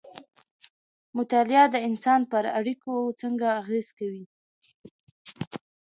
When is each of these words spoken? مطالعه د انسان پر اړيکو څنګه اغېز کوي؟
مطالعه 1.17 1.65
د 1.71 1.75
انسان 1.87 2.21
پر 2.31 2.43
اړيکو 2.59 2.93
څنګه 3.21 3.47
اغېز 3.61 3.87
کوي؟ 3.97 4.25